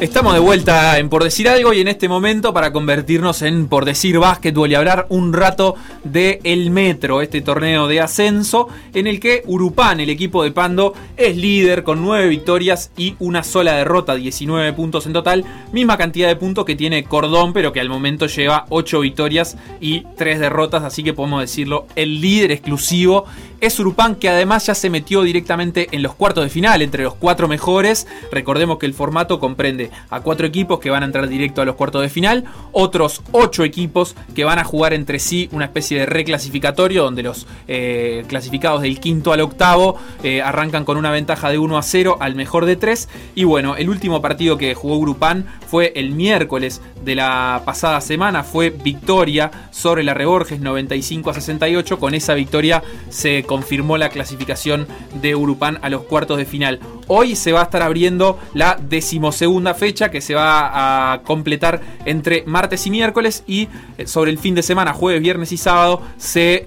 [0.00, 3.84] Estamos de vuelta en Por Decir Algo y en este momento para convertirnos en Por
[3.84, 5.74] Decir Básquetbol y hablar un rato
[6.04, 10.94] de El Metro, este torneo de ascenso en el que Urupán, el equipo de Pando,
[11.18, 16.28] es líder con 9 victorias y una sola derrota, 19 puntos en total, misma cantidad
[16.28, 20.82] de puntos que tiene Cordón, pero que al momento lleva 8 victorias y 3 derrotas,
[20.82, 23.26] así que podemos decirlo, el líder exclusivo
[23.60, 27.14] es Urupán que además ya se metió directamente en los cuartos de final, entre los
[27.14, 28.06] cuatro mejores.
[28.32, 31.76] Recordemos que el formato comprende a cuatro equipos que van a entrar directo a los
[31.76, 36.06] cuartos de final, otros ocho equipos que van a jugar entre sí una especie de
[36.06, 41.58] reclasificatorio donde los eh, clasificados del quinto al octavo eh, arrancan con una ventaja de
[41.58, 43.08] 1 a 0 al mejor de 3.
[43.34, 48.42] Y bueno, el último partido que jugó Urupán fue el miércoles de la pasada semana,
[48.42, 51.98] fue victoria sobre la Reborges 95 a 68.
[51.98, 54.86] Con esa victoria se confirmó la clasificación
[55.20, 56.80] de Urupán a los cuartos de final.
[57.06, 62.44] Hoy se va a estar abriendo la decimosegunda fecha que se va a completar entre
[62.46, 66.66] martes y miércoles y eh, sobre el fin de semana, jueves, viernes y sábado, se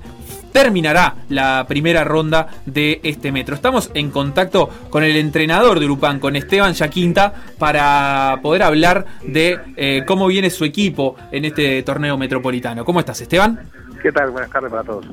[0.53, 3.55] terminará la primera ronda de este metro.
[3.55, 9.59] Estamos en contacto con el entrenador de Urupán, con Esteban Yaquinta, para poder hablar de
[9.75, 12.85] eh, cómo viene su equipo en este torneo metropolitano.
[12.85, 13.59] ¿Cómo estás, Esteban?
[14.01, 14.31] ¿Qué tal?
[14.31, 15.05] Buenas tardes para todos.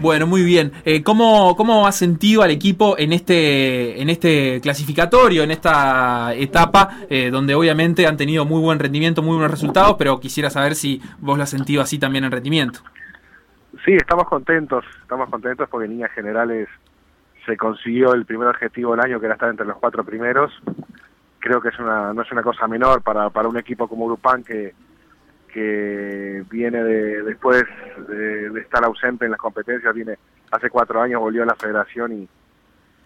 [0.00, 0.72] Bueno, muy bien.
[0.84, 6.98] Eh, ¿cómo, ¿Cómo ha sentido al equipo en este, en este clasificatorio, en esta etapa,
[7.08, 11.00] eh, donde obviamente han tenido muy buen rendimiento, muy buenos resultados, pero quisiera saber si
[11.20, 12.80] vos lo has sentido así también en rendimiento?
[13.84, 16.68] Sí, estamos contentos, estamos contentos porque en líneas generales
[17.44, 20.52] se consiguió el primer objetivo del año, que era estar entre los cuatro primeros.
[21.40, 24.44] Creo que es una, no es una cosa menor para, para un equipo como Grupán
[24.44, 24.72] que,
[25.52, 27.64] que viene de, después
[28.06, 30.16] de, estar ausente en las competencias, viene
[30.52, 32.28] hace cuatro años, volvió a la federación y,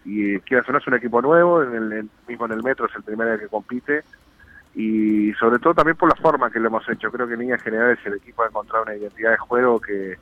[0.05, 3.03] y quiero no es un equipo nuevo, en el, mismo en el metro es el
[3.03, 4.05] primero que compite
[4.75, 7.11] y sobre todo también por la forma que lo hemos hecho.
[7.11, 10.19] Creo que en líneas generales el equipo ha encontrado una identidad de juego que,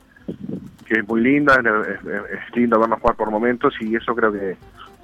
[0.85, 4.57] que es muy linda, es, lindo vernos jugar por momentos y eso creo que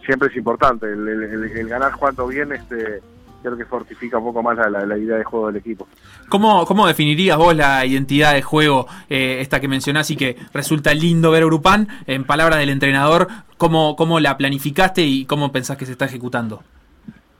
[0.05, 0.85] siempre es importante.
[0.91, 3.01] El, el ganar jugando bien este
[3.41, 5.87] creo que fortifica un poco más la, idea de juego del equipo.
[6.29, 10.93] ¿Cómo, ¿Cómo definirías vos la identidad de juego eh, esta que mencionás y que resulta
[10.93, 11.87] lindo ver a Urupán?
[12.05, 13.27] En palabras del entrenador,
[13.57, 16.63] ¿cómo, ¿cómo la planificaste y cómo pensás que se está ejecutando?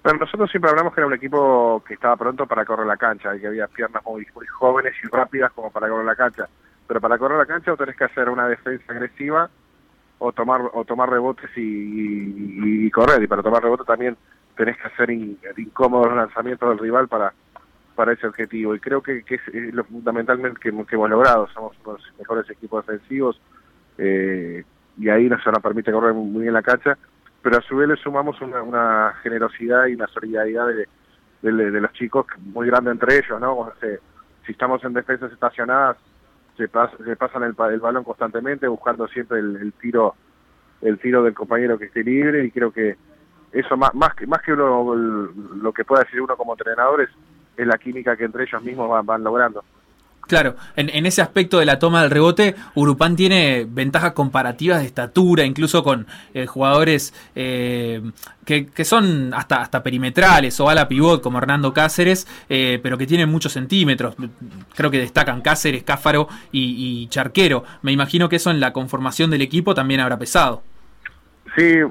[0.03, 3.35] Bueno, nosotros siempre hablamos que era un equipo que estaba pronto para correr la cancha
[3.35, 6.47] y que había piernas muy, jóvenes y rápidas como para correr la cancha.
[6.91, 9.49] Pero para correr la cancha o tenés que hacer una defensa agresiva
[10.19, 13.23] o tomar o tomar rebotes y, correr.
[13.23, 14.17] Y para tomar rebotes también
[14.57, 17.31] tenés que hacer incómodos los lanzamientos del rival para
[17.95, 18.75] para ese objetivo.
[18.75, 21.47] Y creo que, que es lo fundamentalmente que, hemos logrado.
[21.53, 23.39] Somos los mejores equipos defensivos
[23.97, 24.65] eh,
[24.97, 26.97] y ahí nos, nos permite correr muy bien la cancha.
[27.41, 30.89] Pero a su vez le sumamos una, generosidad y una solidaridad de,
[31.41, 33.71] los chicos muy grande entre ellos no
[34.45, 35.95] si estamos en defensas estacionadas
[36.67, 40.15] se, pasan el, balón constantemente buscando siempre el, tiro
[40.81, 42.95] el tiro del compañero que esté libre y creo que
[43.51, 47.09] eso más, más que, más que lo que pueda decir uno como entrenador es,
[47.57, 49.63] la química que entre ellos mismos van, logrando.
[50.31, 55.43] Claro, en, ese aspecto de la toma del rebote, Urupán tiene ventajas comparativas de estatura,
[55.43, 58.01] incluso con eh, jugadores eh,
[58.45, 63.27] que, son hasta, hasta perimetrales o ala pivot como Hernando Cáceres, eh, pero que tienen
[63.27, 64.15] muchos centímetros.
[64.73, 67.65] Creo que destacan Cáceres, Cáfaro y, Charquero.
[67.81, 70.63] Me imagino que eso en la conformación del equipo también habrá pesado.
[71.57, 71.81] Sí,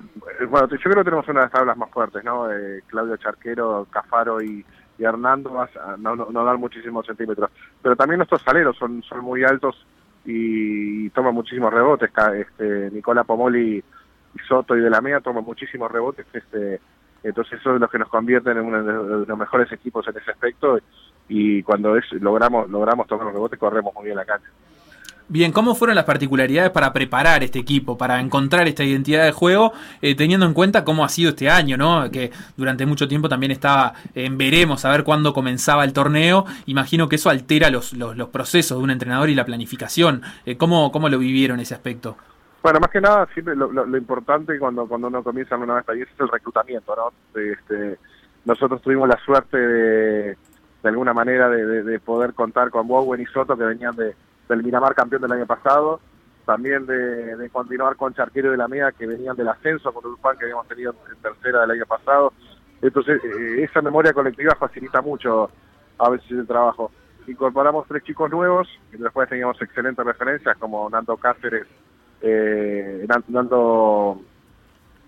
[0.48, 2.46] bueno, yo creo que tenemos una de las tablas más fuertes, ¿no?
[2.86, 4.64] Claudio Charquero, Cafaro y,
[5.04, 5.50] Hernando
[5.98, 7.50] no, no, dan muchísimos centímetros.
[7.82, 9.86] Pero también nuestros saleros son, son muy altos
[10.24, 12.10] y, toman muchísimos rebotes.
[12.34, 13.82] Este, Nicola Pomoli
[14.34, 16.26] y Soto y de la MEA toman muchísimos rebotes.
[16.32, 16.80] Este,
[17.22, 20.30] entonces eso es lo que nos convierte en uno de los mejores equipos en ese
[20.30, 20.78] aspecto
[21.28, 24.48] y cuando es, logramos, logramos tomar los rebotes corremos muy bien la cancha.
[25.32, 29.72] Bien, ¿cómo fueron las particularidades para preparar este equipo, para encontrar esta identidad de juego,
[30.02, 32.10] eh, teniendo en cuenta cómo ha sido este año, ¿no?
[32.10, 36.46] Que durante mucho tiempo también estaba en veremos a ver cuándo comenzaba el torneo.
[36.66, 40.22] Imagino que eso altera los, los, procesos de un entrenador y la planificación.
[40.44, 42.16] Eh, ¿cómo, ¿Cómo lo vivieron ese aspecto?
[42.64, 46.28] Bueno, más que nada, siempre lo, importante cuando, cuando uno comienza una vez es el
[46.28, 47.40] reclutamiento, ¿no?
[47.40, 48.00] Este,
[48.44, 50.36] nosotros tuvimos la suerte de,
[50.82, 54.16] de alguna manera de, de poder contar con Bowen y Soto que venían de
[54.50, 56.00] del Miramar campeón del año pasado,
[56.44, 60.44] también de, continuar con Charquero de la MEA que venían del ascenso con Urupán que
[60.44, 62.32] habíamos tenido en tercera del año pasado.
[62.82, 65.50] Entonces, eh, esa memoria colectiva facilita mucho
[65.98, 66.90] a veces el trabajo.
[67.26, 71.66] Incorporamos tres chicos nuevos y después teníamos excelentes referencias como Nando Cáceres
[72.22, 74.20] eh, Nando,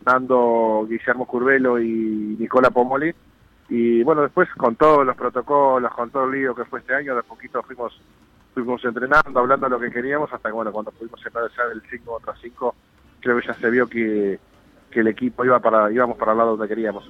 [0.04, 3.12] Nando Guillermo Curvelo y Nicola Pomoli.
[3.68, 7.16] Y bueno, después con todos los protocolos, con todo el lío que fue este año,
[7.16, 7.98] de poquito fuimos
[8.54, 12.04] fuimos entrenando, hablando de lo que queríamos, hasta que bueno, cuando pudimos empezar el 5
[12.04, 12.74] contra 5,
[13.20, 14.38] creo que ya se vio que,
[14.90, 17.08] que el equipo iba para íbamos para el lado donde queríamos.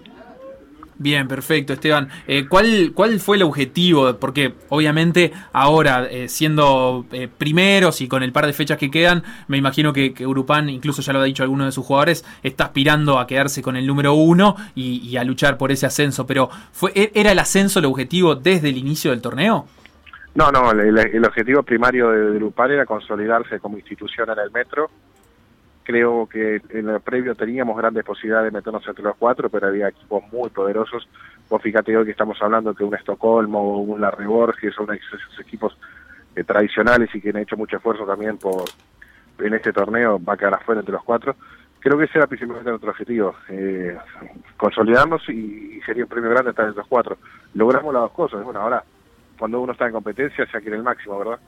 [1.02, 2.08] Bien, perfecto, Esteban.
[2.28, 4.14] Eh, ¿cuál, ¿Cuál fue el objetivo?
[4.18, 9.24] Porque obviamente ahora, eh, siendo eh, primeros y con el par de fechas que quedan,
[9.48, 12.66] me imagino que, que, Urupán, incluso ya lo ha dicho alguno de sus jugadores, está
[12.66, 16.24] aspirando a quedarse con el número uno y, a luchar por ese ascenso.
[16.24, 19.66] Pero fue ¿e-, ¿era el ascenso el objetivo desde el inicio del torneo?
[20.34, 24.90] No, no, el, objetivo primario de, de era consolidarse como institución en el metro
[25.84, 29.88] Creo que en el previo teníamos grandes posibilidades de meternos entre los cuatro, pero había
[29.88, 31.08] equipos muy poderosos.
[31.48, 35.76] Vos fíjate hoy que estamos hablando que un Estocolmo, un Larry Borges, son esos equipos
[36.36, 38.64] eh, tradicionales y que han hecho mucho esfuerzo también por
[39.38, 41.34] en este torneo, va a quedar afuera entre los cuatro.
[41.80, 43.98] Creo que ese era principalmente nuestro objetivo, eh,
[44.56, 47.18] consolidarnos y, sería un premio grande estar entre los cuatro.
[47.54, 48.44] Logramos las dos cosas.
[48.44, 48.84] Bueno, ahora
[49.42, 51.40] cuando uno está en competencia se quiere el máximo, ¿verdad?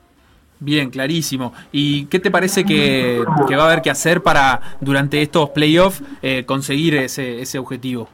[0.58, 1.54] Bien, clarísimo.
[1.70, 6.44] ¿Y qué te parece que, va a haber que hacer para, durante estos playoffs, eh,
[6.44, 8.08] conseguir ese, ese objetivo?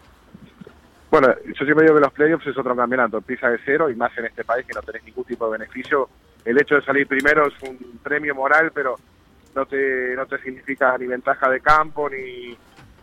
[1.10, 4.12] Bueno, yo siempre digo que los playoffs es otro campeonato, empieza de cero y más
[4.18, 6.10] en este país que no tenés ningún tipo de beneficio.
[6.44, 8.96] El hecho de salir primero es un premio moral, pero
[9.54, 12.54] no te, no te significa ni ventaja de campo, ni,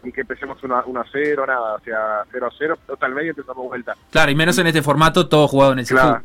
[0.03, 3.67] ni que empecemos 1 a 0, nada, o sea, 0 a 0, total medio empezamos
[3.67, 3.95] vuelta.
[4.11, 6.21] Claro, y menos en este formato, todo jugado en el claro.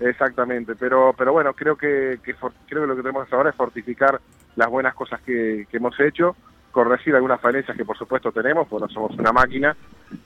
[0.00, 4.20] Exactamente, pero pero bueno, creo que, creo que lo que tenemos ahora es fortificar
[4.56, 6.36] las buenas cosas que, hemos hecho,
[6.70, 9.76] corregir algunas falencias que por supuesto tenemos, porque no somos una máquina,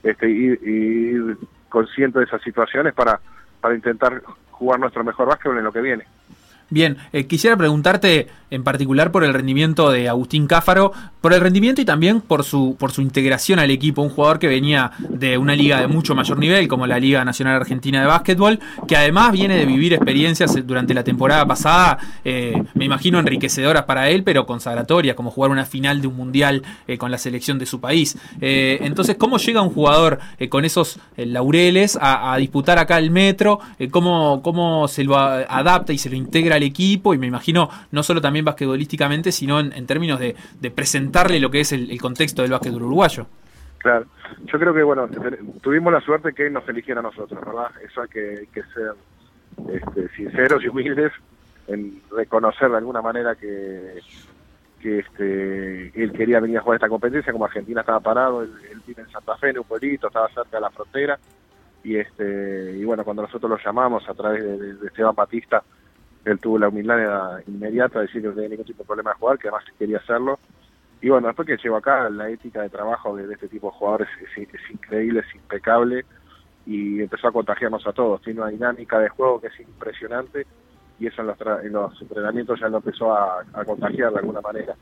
[0.03, 1.37] este, y ir
[1.69, 3.21] consciente de esas situaciones para,
[3.61, 6.05] para intentar jugar nuestro mejor básquetbol en lo que viene.
[6.69, 11.81] Bien, eh, quisiera preguntarte en particular por el rendimiento de Agustín Cáfaro, por el rendimiento
[11.81, 15.55] y también por su, por su integración al equipo, un jugador que venía de una
[15.55, 19.57] liga de mucho mayor nivel, como la Liga Nacional Argentina de Básquetbol, que además viene
[19.57, 25.17] de vivir experiencias durante la temporada pasada, eh, me imagino enriquecedoras para él, pero consagratorias,
[25.17, 28.17] como jugar una final de un mundial eh, con la selección de su país.
[28.41, 30.19] entonces, ¿cómo llega un jugador
[30.49, 33.61] con esos laureles a, disputar acá el metro?
[33.91, 37.15] ¿cómo, ¿Cómo se lo adapta y se lo integra al equipo?
[37.15, 40.35] Y me imagino no solo también basquetbolísticamente, sino en, términos de,
[40.75, 43.27] presentarle lo que es el, contexto del básquet uruguayo.
[43.79, 44.07] Claro,
[44.47, 45.09] yo creo que, bueno,
[45.63, 47.71] tuvimos la suerte que nos eligiera a nosotros, ¿verdad?
[47.85, 48.95] Eso hay que, ser
[49.73, 51.13] este, sinceros y humildes
[51.69, 54.01] en reconocer de alguna manera que,
[54.81, 58.53] que este, él quería venir a jugar esta competencia, como Argentina estaba parado, él,
[58.87, 61.19] vive en Santa Fe, en un pueblito, estaba cerca de la frontera,
[61.83, 65.63] y este y bueno, cuando nosotros lo llamamos a través de Esteban Batista,
[66.27, 69.19] él tuvo la humildad inmediata de decir que no tenía ningún tipo de problema de
[69.19, 70.41] jugar, que además quería hacerlo.
[71.01, 74.09] Y bueno, después que llegó acá, la ética de trabajo de, este tipo de jugadores
[74.21, 76.05] es, increíble, es impecable
[76.67, 78.21] y empezó a contagiarnos a todos.
[78.23, 80.47] Tiene una dinámica de juego que es impresionante
[80.99, 84.75] y eso en los, en los entrenamientos ya lo empezó a, contagiar de alguna manera.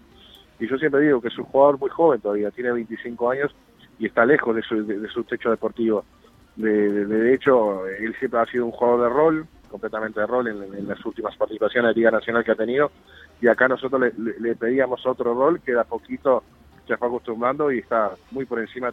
[0.59, 3.55] Y yo siempre digo que es un jugador muy joven todavía, tiene 25 años
[3.99, 6.07] y está lejos de su, de, su techo deportivo.
[6.57, 10.87] De, de, hecho, él siempre ha sido un jugador de rol, completamente de rol en,
[10.87, 12.93] las últimas participaciones de Liga Nacional que ha tenido
[13.43, 16.45] y acá nosotros le, pedíamos otro rol que de a poquito
[16.87, 18.93] se fue acostumbrando y está muy por encima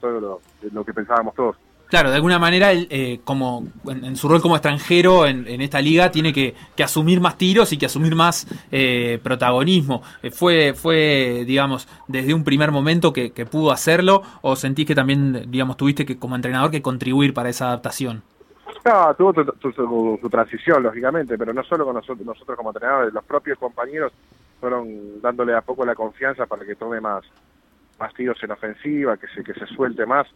[0.00, 0.40] todo
[0.72, 1.56] lo, que pensábamos todos.
[1.88, 6.32] Claro, de alguna manera, eh, como en, su rol como extranjero en, esta liga, tiene
[6.32, 10.02] que, asumir más tiros y que asumir más eh, protagonismo.
[10.22, 14.94] Eh, fue, fue, digamos, desde un primer momento que, que, pudo hacerlo, o sentís que
[14.94, 18.22] también, digamos, tuviste que como entrenador que contribuir para esa adaptación.
[18.84, 19.32] No, tuvo
[20.20, 24.12] su, transición, lógicamente, pero no solo con nosotros, nosotros como entrenadores, los propios compañeros
[24.60, 27.24] fueron dándole a poco la confianza para que tome más,
[28.00, 30.26] más tiros en ofensiva, que se, que se suelte más,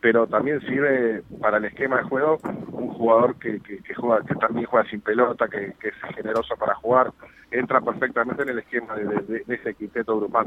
[0.00, 2.38] pero también sirve para el esquema de juego
[2.72, 6.74] un jugador que, que, juega, que también juega sin pelota, que, que, es generoso para
[6.76, 7.12] jugar,
[7.50, 10.46] entra perfectamente en el esquema de, de ese quinteto grupal.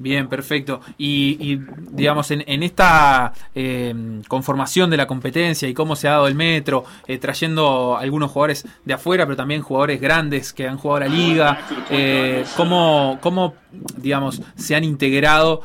[0.00, 0.80] Bien, perfecto.
[0.96, 1.58] Y,
[1.90, 3.92] digamos, en, esta eh,
[4.28, 8.64] conformación de la competencia y cómo se ha dado el metro, eh, trayendo algunos jugadores
[8.84, 13.54] de afuera, pero también jugadores grandes que han jugado la liga, eh, ¿cómo, ¿cómo,
[13.96, 15.62] digamos, se han integrado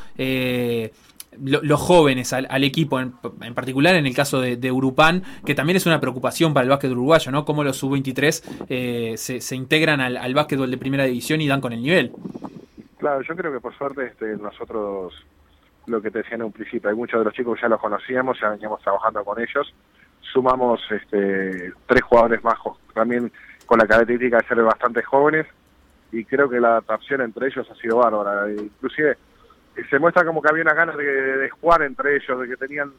[1.40, 3.14] los jóvenes al, equipo, en,
[3.54, 6.92] particular en el caso de, de, Urupán, que también es una preocupación para el básquet
[6.92, 7.46] uruguayo, ¿no?
[7.46, 11.74] Cómo los sub-23 se, se, integran al, al básquetbol de primera división y dan con
[11.74, 12.12] el nivel.
[13.04, 15.14] Claro, yo creo que por suerte este, nosotros,
[15.88, 17.82] lo que te decía en un principio, hay muchos de los chicos que ya los
[17.82, 19.76] conocíamos, ya veníamos trabajando con ellos,
[20.22, 22.58] sumamos este, tres jugadores más
[22.94, 23.30] también
[23.66, 25.46] con la característica de ser bastante jóvenes,
[26.14, 28.50] y creo que la adaptación entre ellos ha sido bárbara.
[28.50, 29.18] Inclusive
[29.90, 32.94] se muestra como que había unas ganas de, jugar entre ellos, de que tenían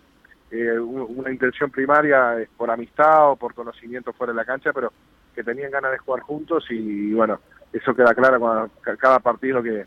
[0.51, 4.93] eh, una intención primaria eh, por amistad o por conocimiento fuera de la cancha, pero
[5.35, 7.41] que tenían ganas de jugar juntos y, bueno,
[7.75, 9.85] eso queda claro con cada partido que,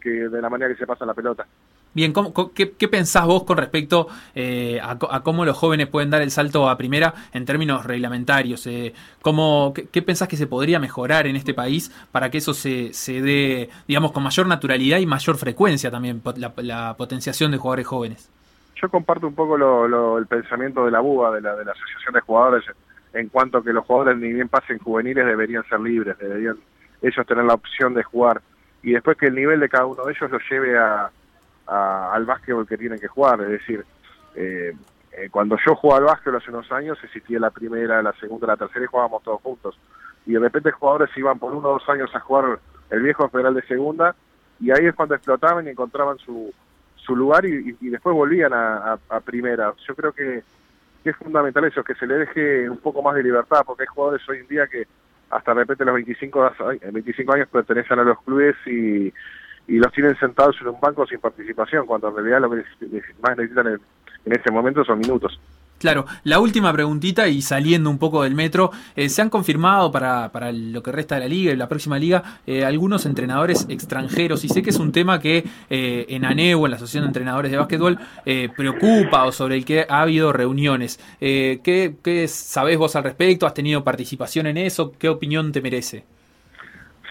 [0.00, 1.46] que de la manera que se pasa la pelota.
[1.94, 2.12] Bien,
[2.54, 6.76] qué, pensás vos con respecto eh, a, cómo los jóvenes pueden dar el salto a
[6.76, 8.66] primera en términos reglamentarios?
[8.66, 8.92] Eh,
[9.22, 13.20] ¿cómo, qué, pensás que se podría mejorar en este país para que eso se, se
[13.22, 18.30] dé, digamos, con mayor naturalidad y mayor frecuencia también, la, potenciación de jugadores jóvenes?
[18.80, 19.56] Yo comparto un poco
[20.18, 22.64] el pensamiento de la BUA, de la, de la Asociación de Jugadores,
[23.12, 26.58] en cuanto a que los jugadores ni bien pasen juveniles deberían ser libres, deberían
[27.02, 28.42] ellos tener la opción de jugar
[28.82, 31.10] y después que el nivel de cada uno de ellos los lleve a
[31.68, 33.40] al básquetbol que tienen que jugar.
[33.42, 33.84] Es decir,
[34.34, 34.74] eh,
[35.12, 38.56] eh, cuando yo jugaba al básquetbol hace unos años existía la primera, la segunda, la
[38.56, 39.78] tercera y jugábamos todos juntos.
[40.26, 42.58] Y de repente jugadores iban por uno o dos años a jugar
[42.90, 44.14] el viejo federal de segunda
[44.60, 46.52] y ahí es cuando explotaban y encontraban su,
[46.96, 49.72] su lugar y, después volvían a, primera.
[49.86, 50.42] Yo creo que,
[51.04, 54.28] es fundamental eso, que se le deje un poco más de libertad, porque hay jugadores
[54.28, 54.86] hoy en día que
[55.30, 56.52] hasta de repente los 25,
[56.92, 59.12] 25 años pertenecen a los clubes y,
[59.66, 62.64] los tienen sentados en un banco sin participación, cuando en realidad lo que
[63.20, 63.80] más necesitan en,
[64.24, 65.38] en ese momento son minutos.
[65.78, 70.30] Claro, la última preguntita y saliendo un poco del metro, eh, ¿se han confirmado para,
[70.32, 74.44] para, lo que resta de la liga y la próxima liga eh, algunos entrenadores extranjeros?
[74.44, 77.52] Y sé que es un tema que eh, en ANEU, en la Asociación de Entrenadores
[77.52, 77.98] de Básquetbol,
[78.56, 80.98] preocupa o sobre el que ha habido reuniones.
[81.18, 83.46] ¿qué, ¿Qué sabés vos al respecto?
[83.46, 84.92] ¿Has tenido participación en eso?
[84.98, 86.04] ¿Qué opinión te merece?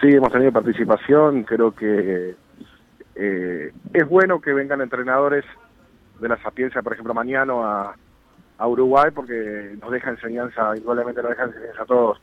[0.00, 2.36] Sí, hemos tenido participación, creo que
[3.14, 5.44] es bueno que vengan entrenadores
[6.20, 7.94] de la Sapiencia, por ejemplo, mañana a,
[8.58, 12.20] a Uruguay, porque nos deja enseñanza, igualmente nos deja enseñanza a todos.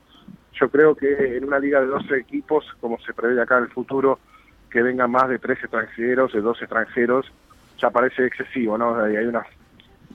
[0.54, 3.72] Yo creo que en una liga de 12 equipos, como se prevé acá en el
[3.72, 4.20] futuro,
[4.70, 7.32] que vengan más de 13 extranjeros, de 12 extranjeros,
[7.80, 8.96] ya parece excesivo, ¿no?
[8.98, 9.46] Hay, una,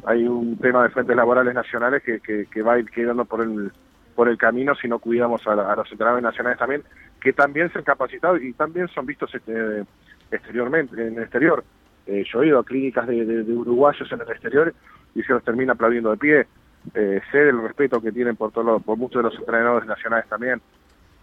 [0.04, 3.72] hay un tema de fuentes laborales nacionales que, que, va a ir quedando por el,
[4.14, 6.82] por el camino si no cuidamos a, los entrenadores nacionales también,
[7.20, 9.84] que también se han capacitado y también son vistos este,
[10.30, 11.64] exteriormente, en el exterior.
[12.06, 14.74] Eh, yo he ido a clínicas de, uruguayos en el exterior
[15.14, 16.46] y se los termina aplaudiendo de pie.
[16.94, 20.60] Eh, sé del respeto que tienen por, todo, por muchos de los entrenadores nacionales también.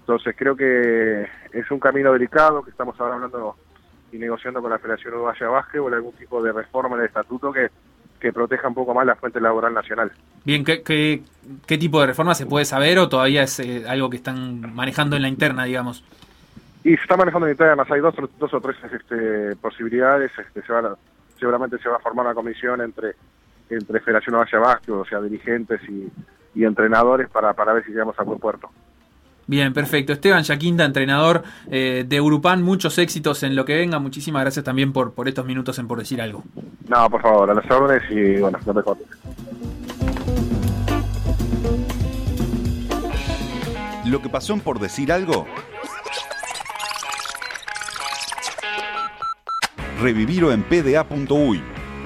[0.02, 3.56] Entonces creo que es un camino delicado que estamos ahora hablando
[4.12, 7.70] y negociando con la Federación Uruguaya Básquetbol algún tipo de reforma en el estatuto que,
[8.20, 10.12] que proteja un poco más la fuente laboral nacional.
[10.46, 11.24] Bien, ¿qué, qué,
[11.66, 15.16] qué tipo de reforma se puede saber o todavía es eh, algo que están manejando
[15.16, 16.04] en la interna, digamos?
[16.84, 20.32] Y se está manejando en Italia, además hay dos, dos o tres este, posibilidades.
[20.40, 20.96] Este, se va,
[21.38, 23.16] seguramente se va a formar una comisión entre,
[23.70, 26.12] entre Federación Valle Vasco, o sea, dirigentes y,
[26.64, 28.68] entrenadores para, para ver si llegamos a buen puerto.
[29.46, 30.12] Bien, perfecto.
[30.12, 34.00] Esteban Yaquinda, entrenador eh, de Urupan, muchos éxitos en lo que venga.
[34.00, 36.44] Muchísimas gracias también por, por estos minutos en Por Decir Algo.
[36.90, 39.08] No, por favor, a las órdenes y bueno, no te cortes.
[44.06, 45.46] Lo que pasó en Por Decir Algo
[50.00, 51.77] revivirlo en pda.uy